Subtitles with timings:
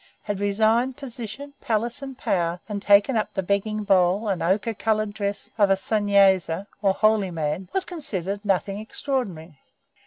[0.23, 5.13] had resigned position, palace, and power, and taken up the begging bowl and ochre coloured
[5.13, 9.59] dress of a Sunnyasi, or holy man, was considered nothing extraordinary.